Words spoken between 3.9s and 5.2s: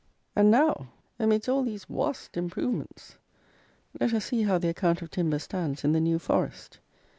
let us see how the account of